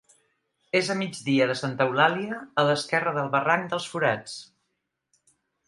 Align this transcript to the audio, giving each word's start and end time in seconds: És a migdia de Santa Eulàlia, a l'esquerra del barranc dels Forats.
És 0.79 0.87
a 0.93 0.95
migdia 1.01 1.47
de 1.51 1.57
Santa 1.59 1.87
Eulàlia, 1.91 2.39
a 2.61 2.65
l'esquerra 2.71 3.15
del 3.21 3.31
barranc 3.39 3.71
dels 3.75 3.89
Forats. 3.93 4.37